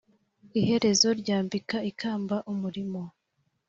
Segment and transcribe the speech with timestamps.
[0.59, 3.01] iherezo ryambika ikamba umurimo.